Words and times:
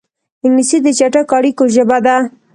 انګلیسي 0.43 0.77
د 0.83 0.87
چټکو 0.97 1.33
اړیکو 1.37 1.63
ژبه 1.75 1.97
ده 2.05 2.15